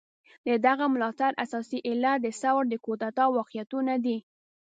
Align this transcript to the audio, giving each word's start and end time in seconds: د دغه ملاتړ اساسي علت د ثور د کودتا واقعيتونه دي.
د 0.47 0.47
دغه 0.65 0.85
ملاتړ 0.93 1.31
اساسي 1.43 1.79
علت 1.87 2.17
د 2.21 2.27
ثور 2.41 2.61
د 2.69 2.73
کودتا 2.85 3.25
واقعيتونه 3.37 3.93
دي. 4.05 4.17